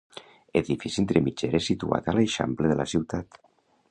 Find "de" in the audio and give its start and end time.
2.73-2.81